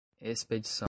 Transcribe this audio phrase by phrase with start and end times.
[0.21, 0.79] expedição